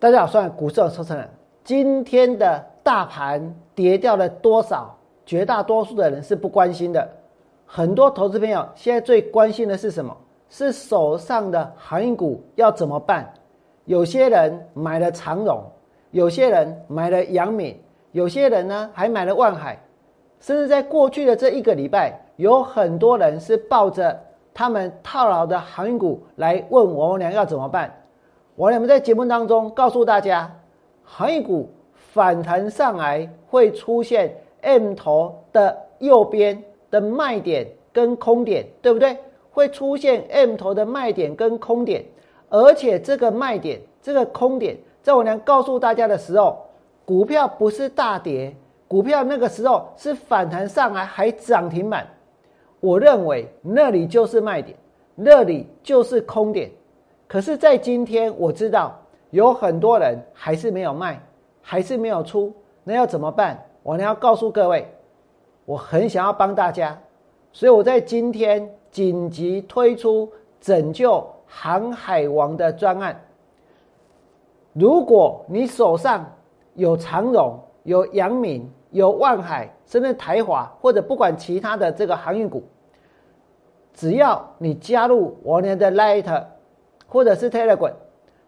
[0.00, 1.28] 大家好，我是股市的收成人。
[1.62, 4.96] 今天的大盘跌掉了多少？
[5.26, 7.06] 绝大多数的人是不关心的。
[7.66, 10.16] 很多投资朋友现在最关心的是什么？
[10.48, 13.30] 是手上的航运股要怎么办？
[13.84, 15.62] 有些人买了长荣，
[16.12, 17.78] 有些人买了阳明，
[18.12, 19.78] 有些人呢还买了万海，
[20.40, 24.18] 甚至在过去的这一个礼拜，有很多人是抱着
[24.54, 27.92] 他们套牢的航运股来问我们俩要怎么办。
[28.60, 30.54] 我们在节目当中告诉大家，
[31.02, 39.16] 航运股反弹上来会出现 M 头的右边的卖点跟空点，对不对？
[39.50, 42.04] 会出现 M 头的卖点跟空点，
[42.50, 46.58] 而且这个卖点、这个空点，在我娘告诉大家的时候，
[47.06, 48.54] 股票不是大跌，
[48.86, 52.06] 股票那个时候是反弹上来还涨停板。
[52.80, 54.76] 我认为那里就是卖点，
[55.14, 56.70] 那里就是空点。
[57.30, 58.92] 可是，在今天，我知道
[59.30, 61.22] 有很多人还是没有卖，
[61.62, 63.56] 还是没有出，那要怎么办？
[63.84, 64.84] 我呢要告诉各位，
[65.64, 67.00] 我很想要帮大家，
[67.52, 70.28] 所以我在今天紧急推出
[70.60, 73.16] 拯救航海王的专案。
[74.72, 76.28] 如果你手上
[76.74, 82.64] 有长荣、有阳明、有万海，甚至台华，或者不管其他的这个航运股，
[83.94, 86.44] 只要你加入我呢的 Light。
[87.10, 87.92] 或者是 Telegram，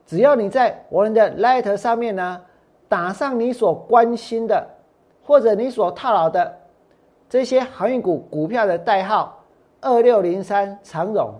[0.07, 2.41] 只要你在我们的 Light 上面呢，
[2.89, 4.65] 打上你所关心的，
[5.25, 6.61] 或者你所套牢的
[7.29, 9.43] 这些航运股股票的代号：
[9.81, 11.35] 二六零三长荣，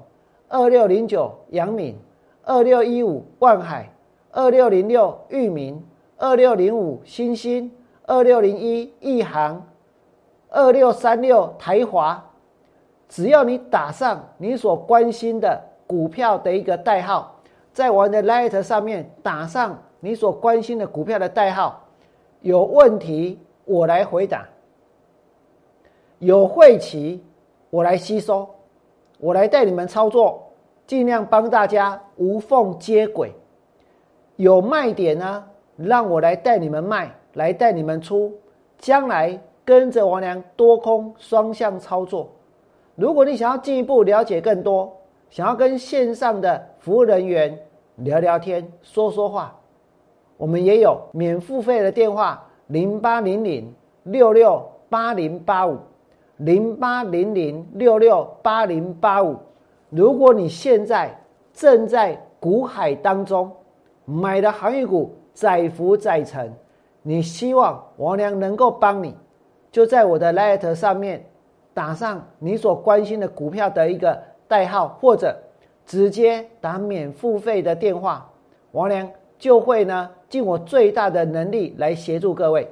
[0.49, 1.97] 二六零九杨敏，
[2.43, 3.89] 二六一五万海，
[4.33, 5.81] 二六零六裕民，
[6.17, 7.71] 二六零五新兴，
[8.05, 9.65] 二六零一亿航，
[10.49, 12.21] 二六三六台华。
[13.09, 15.69] 只要你打上你所关心的。
[15.93, 17.37] 股票的一个代号，
[17.71, 21.85] 在我的 Light 上面打上你所关心的股票的代号，
[22.41, 24.49] 有问题我来回答，
[26.19, 27.23] 有晦气
[27.69, 28.49] 我来吸收，
[29.19, 30.43] 我来带你们操作，
[30.87, 33.31] 尽量帮大家无缝接轨。
[34.37, 35.45] 有卖点呢，
[35.77, 38.33] 让我来带你们卖，来带你们出，
[38.79, 42.31] 将来跟着王良多空双向操作。
[42.95, 44.91] 如果你想要进一步了解更多。
[45.33, 47.59] 想要跟线上的服务人员
[47.97, 49.59] 聊聊天、说说话，
[50.37, 55.79] 我们也有免付费的电话：零八零零六六八零八五，
[56.37, 59.35] 零八零零六六八零八五。
[59.89, 61.19] 如果你现在
[61.55, 63.51] 正在股海当中
[64.05, 66.53] 买的航运股载浮载沉，
[67.01, 69.17] 你希望王良能够帮你，
[69.71, 71.25] 就在我的 Letter 上面
[71.73, 74.31] 打上你所关心的股票的一个。
[74.53, 75.35] 代号或者
[75.87, 78.31] 直接打免付费的电话，
[78.73, 82.69] 王良就会呢尽我最大的能力来协助各位。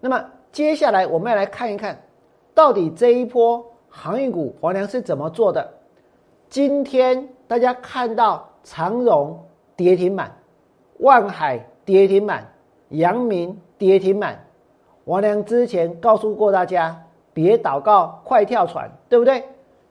[0.00, 2.00] 那么接下来我们要来看一看，
[2.54, 5.70] 到底这一波航运股王良是怎么做的？
[6.48, 9.38] 今天大家看到长荣
[9.76, 10.34] 跌停板，
[11.00, 12.50] 万海跌停板，
[12.88, 14.42] 阳明跌停板，
[15.04, 16.98] 王良之前告诉过大家，
[17.34, 19.44] 别祷告，快跳船，对不对？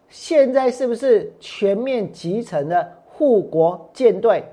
[0.10, 4.44] 现在是不是全面集成的护国舰队？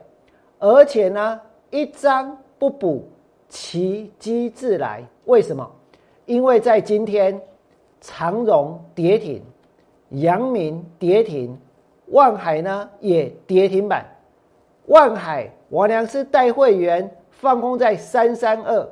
[0.58, 1.40] 而且呢，
[1.70, 3.08] 一张不补，
[3.48, 5.02] 奇迹自来。
[5.24, 5.70] 为什么？
[6.26, 7.40] 因为在今天，
[8.00, 9.42] 长荣跌停，
[10.10, 11.56] 阳明跌停，
[12.06, 14.04] 万海呢也跌停板。
[14.86, 18.88] 万海，我良是带会员放空在三三二，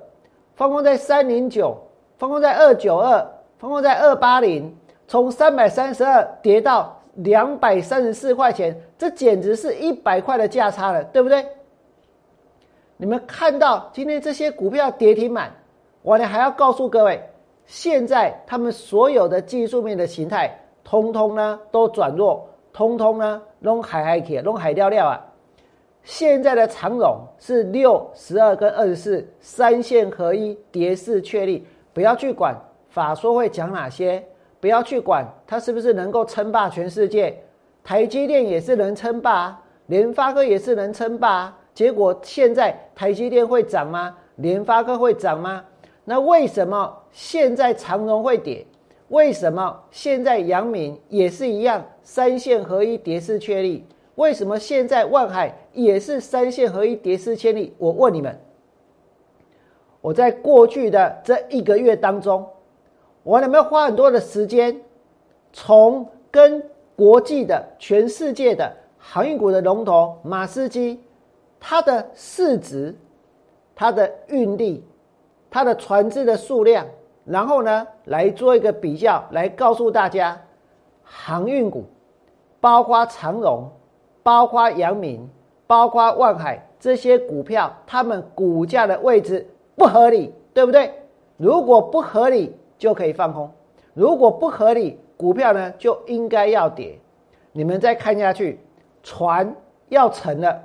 [0.55, 1.77] 放空在三零九，
[2.19, 3.27] 放空在二九二，
[3.59, 4.75] 放空在二八零。
[5.07, 11.47] 从三百三十二跌到两百三十四块钱，这简直是一百块的价差了，对不对？
[12.97, 15.53] 你们看到今天这些股票跌停板，
[16.03, 17.23] 我呢还要告诉各位，
[17.67, 25.21] 现在他们所有的技术面的形态，通通呢都转弱，通通呢弄海海铁，弄海料料啊！
[26.03, 32.55] 现在的长荣是六十二跟二十四三线合一，跌势确立，不要去管
[32.89, 34.25] 法说会讲哪些。
[34.65, 37.39] 不要去管它是不是能够称霸全世界，
[37.83, 41.55] 台积电也是能称霸，联发科也是能称霸。
[41.75, 44.17] 结果现在台积电会涨吗？
[44.37, 45.63] 联发科会涨吗？
[46.07, 48.65] 那为什么现在长荣会跌？
[49.09, 53.85] 为什么现在阳明也是一样三线合一跌势确立？
[54.15, 57.75] 为什么现在万海也是三线合一跌势千里？
[57.77, 58.41] 我问你们，
[60.01, 62.49] 我在过去的这一个月当中。
[63.25, 64.79] 我有没有花很多的时间，
[65.53, 66.63] 从跟
[66.95, 71.01] 国际的、全世界的航运股的龙头马斯基，
[71.59, 72.95] 它的市值、
[73.75, 74.85] 它的运力、
[75.51, 76.87] 它的船只的数量，
[77.25, 80.39] 然后呢来做一个比较，来告诉大家，
[81.03, 81.85] 航运股，
[82.61, 83.69] 包括长荣、
[84.23, 85.27] 包括阳明、
[85.67, 90.93] 包括万海这些股票，它们股价的位置不合理，对不对？
[91.39, 93.49] 如果不合理，就可以放空；
[93.95, 96.99] 如果不合理，股票呢就应该要跌。
[97.53, 98.61] 你们再看下去，
[99.03, 99.55] 船
[99.89, 100.61] 要沉了。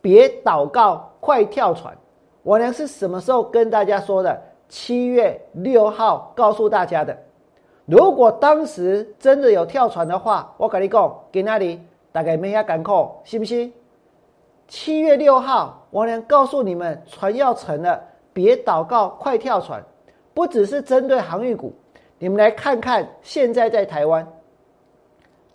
[0.00, 1.96] 别祷告，快跳船！
[2.42, 4.42] 我娘是什么时候跟大家说的？
[4.68, 7.16] 七月六号告诉大家的。
[7.86, 11.80] 如果当时真的有跳船的话，我跟你讲，给那里
[12.12, 13.72] 大概没啥港口，信不信？
[14.66, 18.02] 七月六号，我娘告诉你们，船要沉了，
[18.32, 19.84] 别祷告，快跳船！
[20.34, 21.72] 不只是针对航运股，
[22.18, 24.26] 你们来看看，现在在台湾，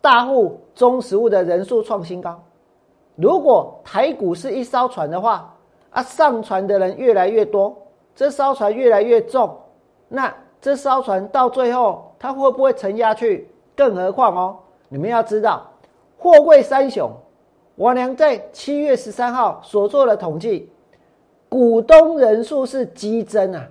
[0.01, 2.41] 大户中实物的人数创新高。
[3.15, 5.53] 如果台股是一艘船的话，
[5.89, 7.77] 啊，上船的人越来越多，
[8.15, 9.53] 这艘船越来越重，
[10.07, 13.49] 那这艘船到最后它会不会沉下去？
[13.75, 15.69] 更何况哦，你们要知道，
[16.17, 17.11] 货柜三雄，
[17.75, 20.69] 我娘在七月十三号所做的统计，
[21.49, 23.67] 股东人数是激增啊，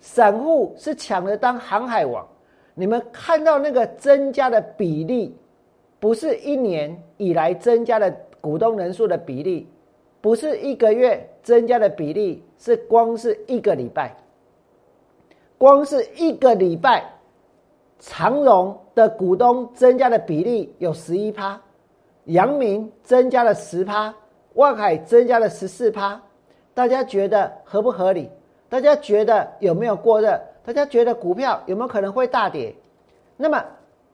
[0.00, 2.26] 散户是抢着当航海王，
[2.74, 5.36] 你们看到那个增加的比例，
[5.98, 8.14] 不是一年以来增加的。
[8.38, 9.66] 股东人数的比例，
[10.20, 14.14] 不是一个月增加的比例，是光是一个礼拜，
[15.58, 17.04] 光是一个礼拜，
[17.98, 21.60] 长荣的股东增加的比例有十一趴，
[22.26, 24.14] 阳明增加了十趴，
[24.54, 26.22] 万海增加了十四趴，
[26.72, 28.30] 大家觉得合不合理？
[28.68, 30.40] 大家觉得有没有过热？
[30.64, 32.74] 大家觉得股票有没有可能会大跌？
[33.36, 33.64] 那么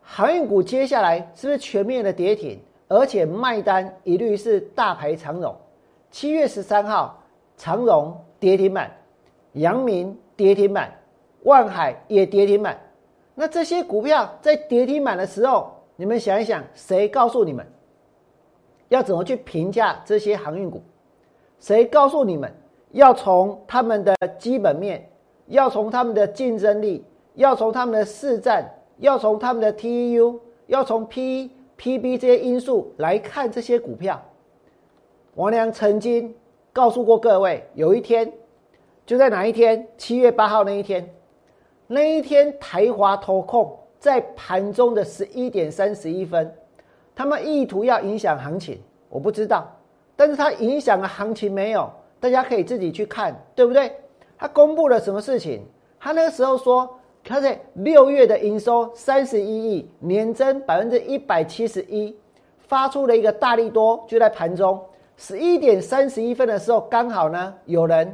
[0.03, 2.61] 航运股接下来是不是全面的跌停？
[2.89, 5.57] 而且卖单一律是大牌长荣，
[6.11, 7.23] 七月十三号
[7.57, 8.91] 长荣跌停板，
[9.53, 10.93] 阳明跌停板，
[11.45, 12.79] 万海也跌停板。
[13.35, 17.67] 那这些股票在跌停板的时候，你们想一想，谁告诉你们
[18.89, 20.83] 要怎么去评价这些航运股？
[21.59, 22.53] 谁告诉你们
[22.93, 25.07] 要从他们的基本面，
[25.49, 27.05] 要从他们的竞争力，
[27.35, 34.23] 要从他们的市占，要从他们的 TEU，要从 P？P B 这些因素来看这些股票，
[35.35, 36.33] 王良曾经
[36.73, 38.33] 告诉过各位，有一天
[39.05, 39.89] 就在哪一天？
[39.99, 41.13] 七月八号那一天，
[41.89, 46.55] 那一天台华投控在盘中的十一点三十一分，
[47.17, 48.79] 他们意图要影响行情，
[49.09, 49.67] 我不知道，
[50.15, 51.91] 但是他影响了行情没有？
[52.23, 53.93] 大家可以自己去看，对不对？
[54.39, 55.67] 他公布了什么事情？
[55.99, 56.89] 他那个时候说。
[57.25, 62.19] 他在六月的营收三十一亿，年增百分之一百七十一，
[62.59, 64.85] 发出了一个大力多，就在盘中
[65.17, 68.13] 十一点三十一分的时候，刚好呢有人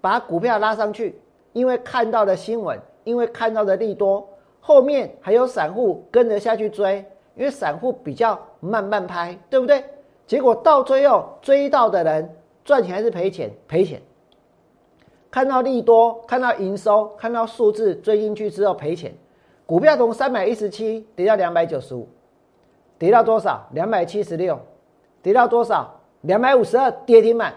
[0.00, 1.20] 把股票拉上去，
[1.52, 4.26] 因为看到的新闻，因为看到的利多，
[4.60, 7.04] 后面还有散户跟着下去追，
[7.36, 9.84] 因为散户比较慢慢拍，对不对？
[10.26, 12.34] 结果到最后追到的人
[12.68, 13.50] 赚钱还是赔钱？
[13.66, 13.98] 赔钱。
[15.30, 19.14] 看到利多，看到营收，看到数字追进去之后赔钱，
[19.64, 22.06] 股票从三百一十七跌到两百九十五，
[22.98, 23.66] 跌到多少？
[23.72, 24.60] 两百七十六，
[25.22, 25.98] 跌到多少？
[26.20, 27.54] 两百五十二，跌停板，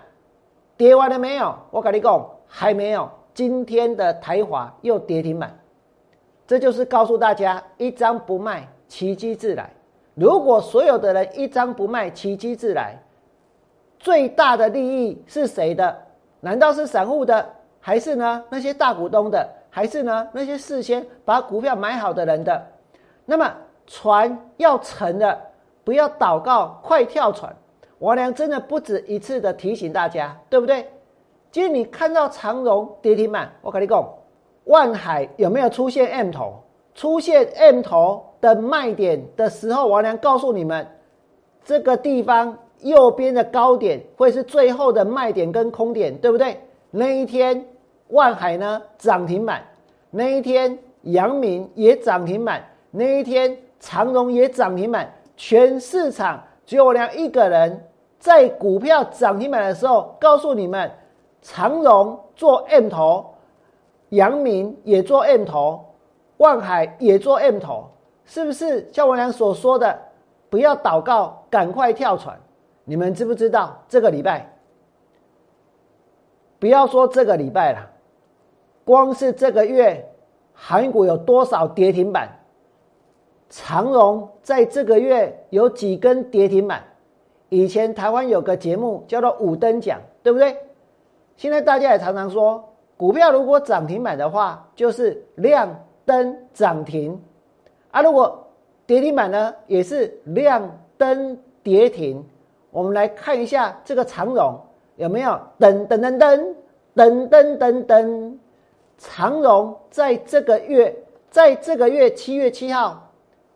[0.77, 1.53] 跌完了没有？
[1.71, 3.09] 我跟你讲，还没有。
[3.33, 5.59] 今天的台华又跌停板，
[6.47, 9.69] 这就是告诉大家，一张不卖，奇迹自来。
[10.15, 12.97] 如果所有的人一张不卖，奇迹自来，
[14.01, 15.95] 最大的利益是谁的？
[16.39, 17.47] 难道是散户的？
[17.79, 18.43] 还是呢？
[18.49, 20.27] 那些大股东的，还是呢？
[20.33, 22.67] 那些事先把股票买好的人的，
[23.25, 23.51] 那么
[23.85, 25.39] 船要沉了，
[25.83, 27.55] 不要祷告，快跳船！
[27.99, 30.89] 王良真的不止一次的提醒大家，对不对？
[31.51, 34.03] 今天你看到长荣跌停板，我跟你讲，
[34.63, 36.53] 万海有没有出现 M 头？
[36.93, 40.87] 出现 M 头的卖点的时候，王良告诉你们，
[41.63, 46.59] 这个地方右边的高点会是最后的卖点跟空点，对不对？
[46.91, 47.65] 那一天。
[48.13, 49.63] 万海呢涨停板，
[50.09, 52.61] 那一天阳明也涨停板，
[52.91, 57.87] 那一天长荣也涨停板，全市场只有我俩一个人
[58.19, 60.91] 在股票涨停板的时候告诉你们，
[61.41, 63.27] 长荣做 M 头，
[64.09, 65.79] 阳明也做 M 头，
[66.35, 67.85] 万海也做 M 头，
[68.25, 69.97] 是不是像我俩所说的，
[70.49, 72.37] 不要祷告，赶快跳船？
[72.83, 74.49] 你们知不知道这个礼拜？
[76.59, 77.89] 不要说这个礼拜了。
[78.83, 80.05] 光是这个月，
[80.53, 82.29] 韩股有多少跌停板？
[83.49, 86.83] 长荣在这个月有几根跌停板？
[87.49, 90.57] 以前台湾有个节目叫做五等奖，对不对？
[91.35, 92.63] 现在大家也常常说，
[92.95, 97.17] 股票如果涨停板的话，就是亮灯涨停；
[97.91, 98.47] 啊，如果
[98.85, 102.23] 跌停板呢，也是亮灯跌停。
[102.71, 104.59] 我们来看一下这个长荣
[104.95, 106.55] 有没有噔噔噔噔
[106.95, 108.33] 噔噔噔噔，
[108.97, 110.95] 长荣在这个月，
[111.29, 113.11] 在这个月七月七号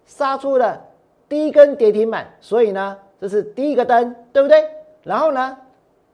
[0.05, 0.81] 杀出了
[1.27, 2.97] 第一根跌停板，所以呢。
[3.17, 4.61] 这是第一个灯，对不对？
[5.01, 5.57] 然后呢，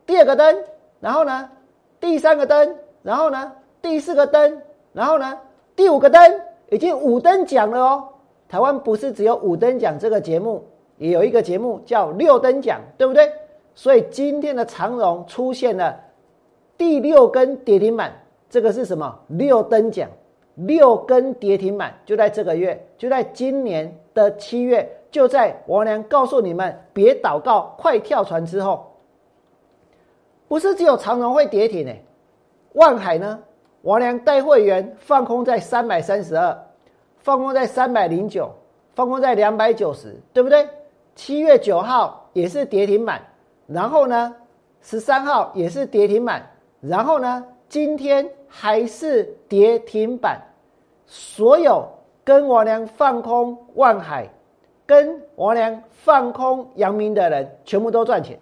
[0.06, 0.64] 第二个灯，
[1.00, 1.50] 然后呢，
[2.00, 4.62] 第三个灯，然后呢，第四个灯，
[4.94, 5.38] 然后呢，
[5.76, 8.08] 第五个灯，已经五灯奖了哦。
[8.48, 10.64] 台湾不是只有五灯奖这个节目，
[11.02, 13.28] 也有一个节目叫六灯奖，对不对？
[13.74, 16.00] 所以今天的长荣出现了
[16.78, 18.14] 第六根跌停板，
[18.52, 19.20] 这个是什么？
[19.28, 20.08] 六灯奖，
[20.54, 24.88] 六根跌停板就在这个月，就在今年的七月。
[25.10, 28.94] 就在王良告诉你们别祷告，快跳船之后，
[30.48, 31.92] 不是只有长荣会跌停呢？
[32.74, 33.40] 万海呢？
[33.82, 36.58] 王良带会员放空在三百三十二，
[37.18, 38.52] 放空在三百零九，
[38.94, 40.70] 放空在两百九十，对不对？
[41.16, 43.22] 七月九号也是跌停板，
[43.68, 44.36] 然后呢，
[44.82, 46.50] 十三号也是跌停板，
[46.80, 50.42] 然后呢，今天还是跌停板。
[51.06, 51.88] 所有
[52.24, 54.28] 跟王良放空万海。
[54.84, 58.38] 跟王良放空阳明的人全部都赚钱，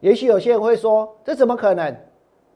[0.00, 1.94] 也许有些人会说，这怎么可能？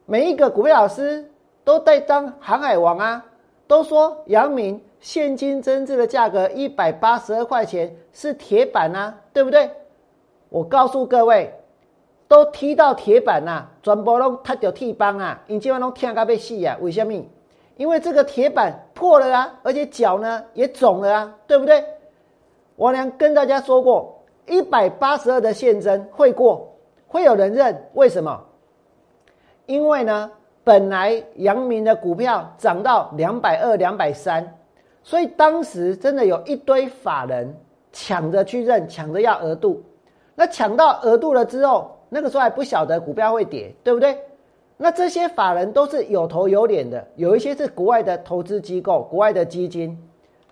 [0.07, 1.31] 每一个股票老师
[1.63, 3.23] 都在当航海王啊，
[3.67, 9.71] 都说阳明现金增值的价格一百八十二块钱是铁板啊，对不对？
[10.49, 11.55] 我告诉各位，
[12.27, 16.77] 都踢到铁板呐，全部都踏掉铁板啊，你今晚都听个被戏啊？
[16.81, 17.25] 为什么？
[17.77, 21.85] 因为这个铁板破了啊，而且脚呢也肿了啊，对不对？
[22.75, 26.77] 王良跟大家说过，一百八十二的现增会过，
[27.07, 28.45] 会有人认，为什么？
[29.67, 30.33] 因为呢，
[30.65, 34.59] 本来阳明的股票涨到两百二、两百三，
[35.05, 37.55] 所以当时真的有一堆法人
[37.93, 39.83] 抢着去认，抢着要额度。
[40.35, 44.17] 那抢到额度了之后，那个时候还不晓得股票会跌，对不对？
[44.77, 49.99] 那这些法人都是有头有脸的，有一些是国外的投资机构、国外的基金，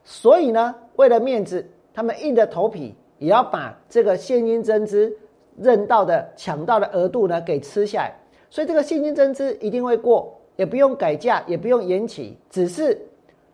[0.04, 1.64] 所以呢，为了面子。
[1.94, 5.10] 他们硬着头皮也要把这个现金增资
[5.56, 8.14] 认到的抢到的额度呢给吃下来，
[8.50, 13.00] 所以这个现金增资一定会过，也不用改价，也不用延期，只是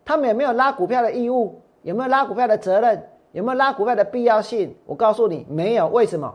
[0.03, 3.01] 他们有没有拉股票的义务，有没有拉股票的责任，
[3.33, 4.73] 有没有拉股票的必要性？
[4.85, 5.87] 我告诉你，没有。
[5.89, 6.33] 为什么？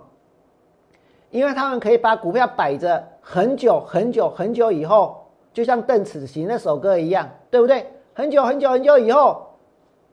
[1.31, 7.87] 因为他们可以把股票摆着很久很久很久以后，就像邓紫棋那首歌一样，对不对？
[8.14, 9.47] 很久很久很久以后，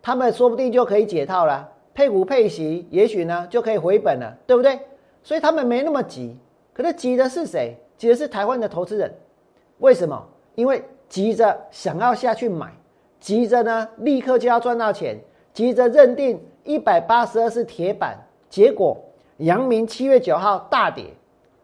[0.02, 1.68] 他们说不定就可以解套了。
[1.96, 4.80] 配股配息，也许呢就可以回本了，对不对？
[5.24, 6.38] 所以他们没那么急。
[6.72, 7.76] 可是急的是谁？
[7.98, 9.12] 急的是台湾的投资人。
[9.80, 10.24] 为什么？
[10.54, 12.72] 因为急着想要下去买，
[13.20, 15.18] 急着呢立刻就要赚到钱，
[15.54, 18.18] 急着认定一百八十二是铁板。
[18.50, 18.98] 结果
[19.38, 21.06] 阳明七月九号大跌，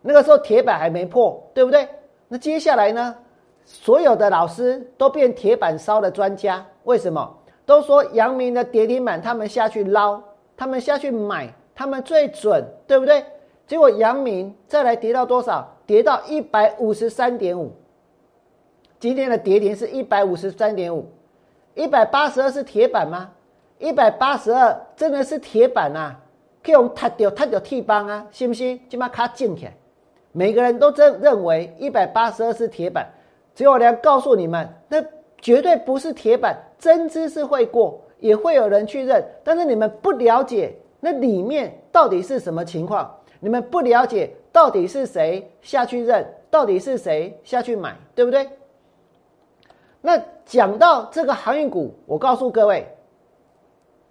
[0.01, 1.87] 那个时候铁板还没破，对不对？
[2.27, 3.15] 那接下来呢，
[3.65, 6.65] 所有的老师都变铁板烧的专家。
[6.83, 7.37] 为什么？
[7.65, 10.21] 都说阳明的跌停板，他们下去捞，
[10.57, 13.23] 他们下去买，他们最准，对不对？
[13.67, 15.65] 结果阳明再来跌到多少？
[15.85, 17.71] 跌到一百五十三点五。
[18.99, 21.05] 今天的跌停是一百五十三点五，
[21.75, 23.29] 一百八十二是铁板吗？
[23.81, 26.17] 一百八十二真的是铁板啊！
[26.63, 28.79] 可以用踏掉踏掉铁板啊，信不信？
[28.87, 29.67] 今把卡进去。
[30.31, 33.05] 每个人都真认为一百八十二是铁板，
[33.53, 35.03] 只有我来告诉你们，那。
[35.43, 48.47] 绝对不是铁板，真知是会过，也会有人去认，但是你们不了解那里面到底是什么情况，你们不了解到底是谁下去认，到底是谁下去买，对不对？
[49.99, 52.87] 那讲到这个航运股，我告诉各位，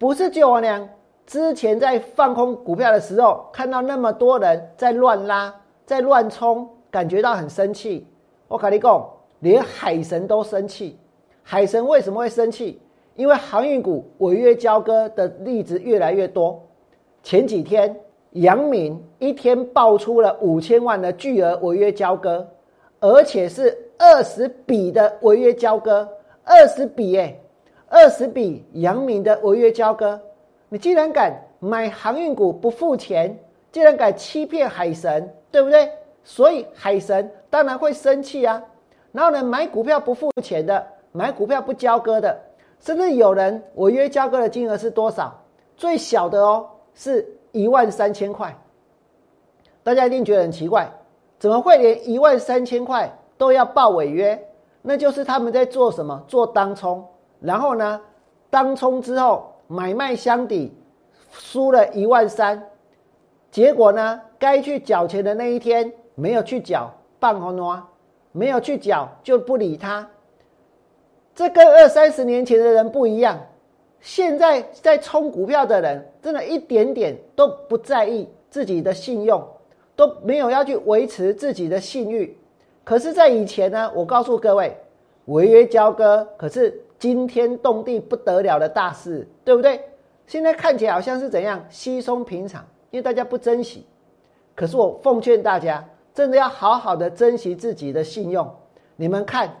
[0.01, 0.89] 不是就王良
[1.27, 5.53] 之前在放空股票的时候，看到那么多人在乱拉，
[5.85, 8.07] 在乱冲，感觉到很生气。
[8.47, 9.07] 我跟你讲，
[9.41, 10.97] 连海神都生气。
[11.43, 12.81] 海神为什么会生气？
[13.13, 16.59] 因为航运股违约交割的例子越来越多。
[17.21, 17.95] 前几天，
[18.31, 22.47] 阳明一天爆出了五千万的巨额违约交割，
[22.99, 26.09] 而且是二十笔的违约交割，
[26.43, 27.39] 二十笔哎，
[27.91, 30.17] 二十笔阳明的违约交割。
[30.69, 33.37] 你既然敢买航运股不付钱，
[33.69, 35.91] 既然敢欺骗海神，对不对？
[36.23, 38.63] 所以海神当然会生气啊。
[39.11, 40.87] 然后呢，买股票不付钱的。
[41.11, 42.39] 买股票不交割的，
[42.79, 45.37] 甚至有人违约交割的金额是多少？
[45.75, 48.57] 最小的哦，是一万三千块。
[49.83, 50.89] 大家一定觉得很奇怪，
[51.37, 54.41] 怎么会连一万三千块都要报违约？
[54.81, 56.23] 那就是他们在做什么？
[56.29, 57.05] 做当冲，
[57.41, 57.99] 然后呢，
[58.49, 60.71] 当冲之后买卖相抵，
[61.31, 62.69] 输了一万三，
[63.51, 67.81] 结果呢，该去缴钱的那一天没有去缴，半红挪，
[68.31, 70.07] 没有去缴就不理他。
[71.35, 73.37] 这跟二三十年前的人不一样，
[73.99, 79.45] 现在在冲股票的人，真的一点点都不在意自己的信用。
[79.93, 82.35] 都没有要去维持自己的信誉，
[82.83, 84.75] 可是，在以前呢，我告诉各位，
[85.25, 89.83] 违约交割可是惊天动地不得了的大事，对不对？
[90.27, 93.87] 现在看起来好像是怎样稀松平常，因为大家不珍惜。
[94.53, 98.47] 可是我奉劝大家，真的要好好的珍惜自己的信用。
[98.95, 99.51] 你们看，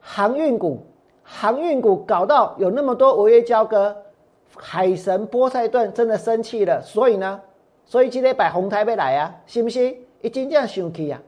[0.00, 0.80] 航运股，
[1.22, 3.94] 航运股搞到有那么多违约交割，
[4.56, 7.38] 海神波塞顿真的生气了，所以呢？
[7.84, 9.94] 所以今天摆红台要来啊，信不信？
[10.22, 11.20] 已经这样生气啊。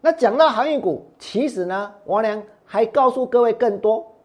[0.00, 4.15] 那讲到航运股，其实呢，王良还告诉各位更多。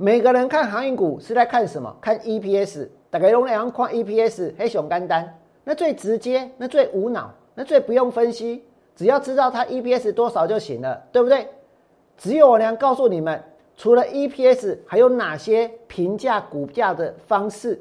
[0.00, 1.94] 每个人看航运股是在看什么？
[2.00, 2.88] 看 EPS。
[3.10, 8.62] 大概用两看 EPS，黑熊干单，那最直接，那最无脑，那最不用分析，
[8.94, 11.48] 只要知道它 EPS 多少就行了，对不对？
[12.18, 13.42] 只有我良告诉你们，
[13.78, 17.80] 除了 EPS，还有哪些评价股价的方式？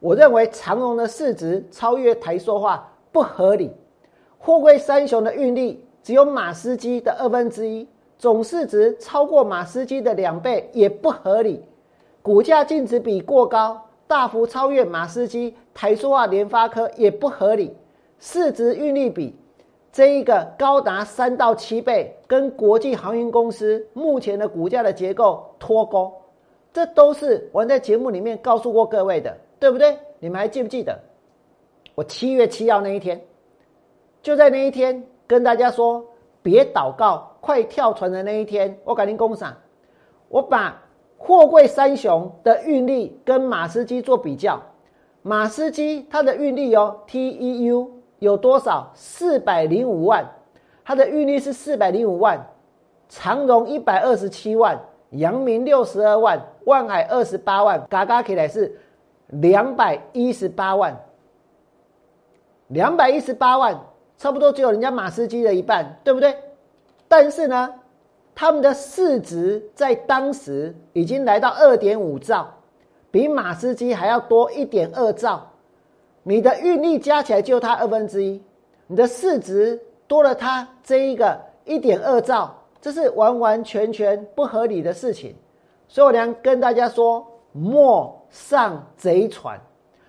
[0.00, 3.70] 我认为长荣的市值超越台塑化不合理，
[4.38, 7.86] 货柜三雄的运力只有马斯基的二分之一，
[8.22, 11.60] 总市值超过马斯基的两倍也不合理，
[12.22, 17.76] 股价净值比过高，大幅超越马斯基、台塑化、联发科也不合理，
[18.20, 19.34] 市值运力比
[19.90, 26.12] 这一个高达三到七倍，跟国际航运公司目前的股价的结构脱钩，
[26.72, 29.36] 这都是我在节目里面告诉过各位的。
[29.58, 29.96] 对不对？
[30.20, 30.96] 你们还记不记得
[31.96, 33.20] 我七月七号那一天，
[34.22, 36.04] 就在那一天跟大家说
[36.40, 39.54] 别祷告，快跳船的那一天，我赶紧工厂，
[40.28, 40.80] 我把
[41.18, 44.62] 货柜三雄的运力跟马斯基做比较，
[45.22, 47.88] 马斯基它的运力哦，TEU
[48.20, 48.90] 有多少？
[48.94, 50.24] 四百零五万，
[50.84, 52.46] 它的运力是四百零五万，
[53.08, 58.78] 长荣一百二十七万，阳明六十二万，万海二十八万，嘎嘎起来是。
[59.40, 60.94] 两百一十八万，
[62.66, 63.80] 两百一十八万，
[64.18, 66.36] 差不多只有人家马斯基的一半，对不对？
[67.12, 67.74] 但是呢，
[68.34, 72.48] 他们的市值在当时已经来到二点五兆，
[73.10, 75.46] 比马斯基还要多一点二兆。
[76.22, 78.42] 你的运力加起来就它二分之一，
[78.86, 85.36] 你的市值多了它这一个一点二兆，这是完完全全不合理的事情。
[85.88, 88.18] 所以我娘跟大家说，莫。
[88.30, 89.60] 上贼船，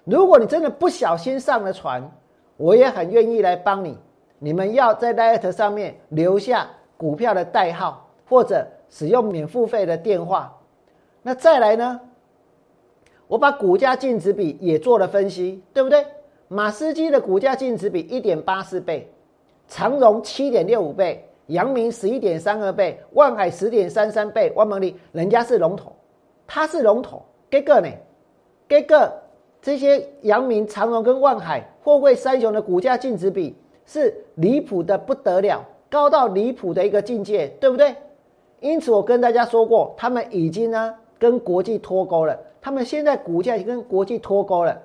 [0.05, 2.09] 如果你真的不小心上了船，
[2.55, 3.97] 我也很愿意来帮你。
[4.39, 6.69] 你们要在 Light 上面留下
[7.03, 10.57] 股票的代号，或者使用免付费的电话。
[11.21, 11.99] 那再来呢？
[13.27, 16.05] 我把股价净值比也做了分析，对不对？
[16.47, 19.11] 马斯基的股价净值比一点八四倍，
[19.67, 24.49] 长荣七点六五倍，阳明十一点三二倍，万海十点三三倍。
[24.55, 25.93] 万蒙利人家是龙头，
[26.47, 27.89] 他是龙头，这个呢？
[28.69, 29.13] 这个
[29.61, 37.95] 这些阳明、长荣跟万海货柜三雄的股价净值比是离谱的不得了，高到离谱的一个境界，对不对？
[38.59, 44.75] 因此我跟大家说过，他们已经呢跟国际脱钩了，他们现在股价已经跟国际脱钩了。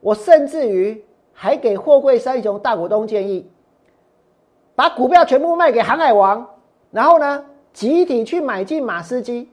[0.00, 3.46] 我甚至于还给货柜三雄大股东建议，
[4.74, 6.48] 把股票全部卖给航海王，
[6.90, 9.50] 然后呢集体去买进马斯基，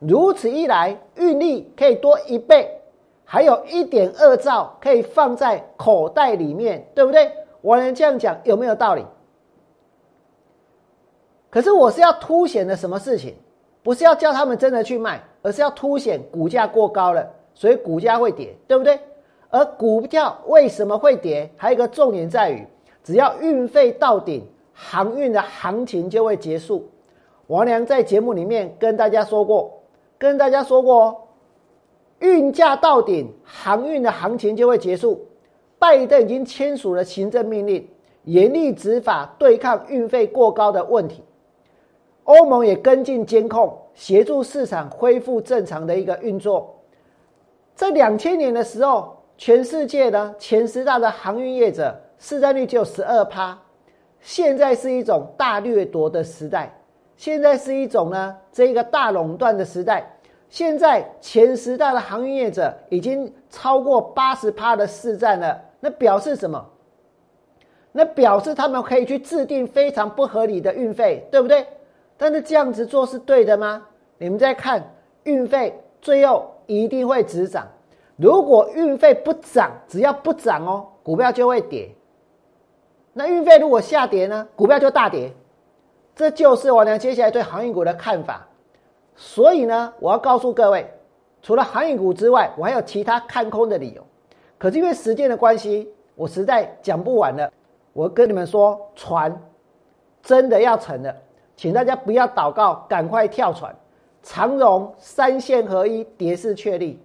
[0.00, 2.68] 如此一来运力可以多一倍。
[3.24, 7.30] 还有一点二兆可以放在口袋里面，对不对？
[7.60, 9.06] 我能这样讲有没有道理？
[11.50, 13.34] 可是我是要凸显的什么事情？
[13.82, 18.98] 不是要叫他们真的去卖，而是要凸显股价过高了，所以股价会跌，对不对？
[19.48, 21.50] 而股票为什么会跌？
[21.56, 22.64] 还有一个重点在于，
[23.02, 26.88] 只要运费到顶，航运的行情就会结束。
[27.48, 29.72] 王良在节目里面跟大家说过，
[30.18, 31.16] 跟大家说过哦。
[32.20, 35.26] 运价到顶，航运的行情就会结束。
[35.78, 37.88] 拜登已经签署了行政命令，
[38.24, 41.24] 严厉执法对抗运费过高的问题。
[42.30, 46.72] 欧盟也跟进监控，协助市场恢复正常的一个运作。
[47.74, 53.58] 在两千年的时候，全世界呢前十大的航运业者市占率只有十二趴。
[54.20, 56.72] 现在是一种大掠夺的时代，
[57.16, 60.08] 现在是一种呢这一个大垄断的时代。
[60.48, 66.64] 现在前十大的航运业者已经超过八十趴的市占了，那表示什么？
[67.92, 71.66] 那表示他们可以去制定非常不合理的运费，对不对？
[72.22, 73.82] 但是这样子做是对的吗？
[74.18, 77.66] 你们再看运费最后一定会止涨。
[78.16, 81.90] 如果运费不涨，只要不涨哦，股票就会跌。
[83.14, 85.32] 那运费如果下跌呢，股票就大跌。
[86.14, 88.46] 这就是我俩接下来对航运股的看法。
[89.16, 90.86] 所以呢，我要告诉各位，
[91.40, 94.04] 除了航运股之外，我还有其他看空的理由。
[94.58, 97.50] 可是因为时间的关系，我实在讲不完了。
[97.94, 99.34] 我跟你们说，船
[100.22, 101.16] 真的要沉了，
[101.60, 103.70] 请大家不要祷告，赶快跳船。
[104.22, 106.96] 长荣三线合一，跌势确立；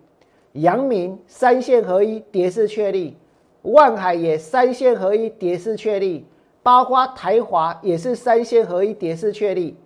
[0.54, 3.18] 阳明三线合一，跌势确立；
[3.64, 6.24] 万海也三线合一，跌势确立；
[6.64, 9.78] 包括台华也是三线合一，跌势确立。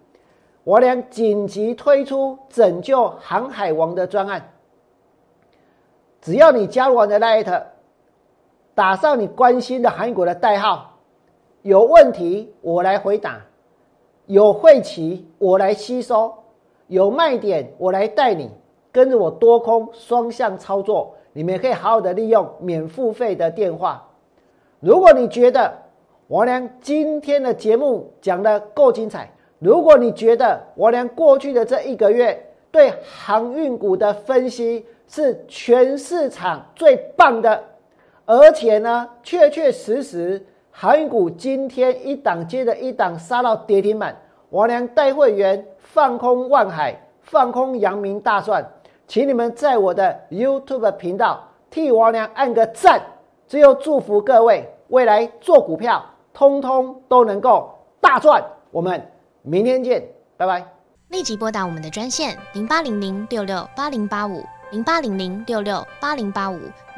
[0.63, 4.51] 我俩紧急推出拯救航海王的专案，
[6.21, 7.63] 只要你加入我的 Light。
[8.75, 10.99] 打上你关心的韩国的代号，
[11.63, 13.41] 有问题我来回答，
[14.29, 16.31] 有晦气我来吸收，
[16.85, 18.47] 有卖点我来带你
[18.91, 24.07] 跟着我多空双向操作，你们可以好好的利用免付费的电话。
[24.79, 25.73] 如果你觉得
[26.27, 32.39] 王良今天的节目讲的够精彩，如果你觉得王良过去的这一个月
[32.69, 37.63] 对航运股的分析是全市场最棒的。
[38.27, 40.45] 而且呢，确确实实，
[40.81, 44.17] 航运股今天一档接着一档杀到跌停板。
[44.51, 48.65] 王良带会员放空万海，放空阳明大算，
[49.05, 53.01] 请你们在我的 YouTube 频道替王良按个赞。
[53.45, 56.01] 最后祝福各位未来做股票，
[56.33, 58.41] 通通都能够大赚。
[58.71, 59.05] 我们
[59.41, 60.01] 明天见，
[60.37, 60.65] 拜拜。
[61.09, 64.41] 立即拨打我们的专线零八零零六六八零八五。
[64.71, 66.59] 零八零零六六八零八五